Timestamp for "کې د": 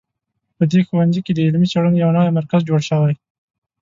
1.25-1.39